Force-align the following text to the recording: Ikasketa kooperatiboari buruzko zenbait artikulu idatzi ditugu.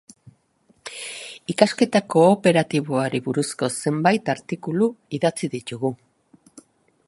Ikasketa 1.53 2.01
kooperatiboari 2.15 3.21
buruzko 3.27 3.69
zenbait 3.83 4.33
artikulu 4.37 4.89
idatzi 5.19 5.51
ditugu. 5.57 5.97